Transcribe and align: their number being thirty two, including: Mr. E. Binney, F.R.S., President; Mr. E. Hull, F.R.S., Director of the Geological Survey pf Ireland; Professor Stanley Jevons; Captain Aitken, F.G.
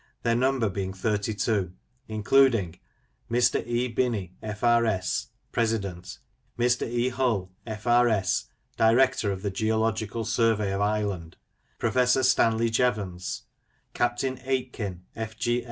their 0.23 0.33
number 0.35 0.67
being 0.67 0.93
thirty 0.93 1.31
two, 1.31 1.73
including: 2.07 2.79
Mr. 3.29 3.63
E. 3.67 3.87
Binney, 3.87 4.33
F.R.S., 4.41 5.27
President; 5.51 6.17
Mr. 6.57 6.87
E. 6.87 7.09
Hull, 7.09 7.51
F.R.S., 7.67 8.45
Director 8.77 9.31
of 9.31 9.43
the 9.43 9.51
Geological 9.51 10.25
Survey 10.25 10.71
pf 10.71 10.81
Ireland; 10.81 11.37
Professor 11.77 12.23
Stanley 12.23 12.71
Jevons; 12.71 13.43
Captain 13.93 14.39
Aitken, 14.43 15.03
F.G. 15.15 15.59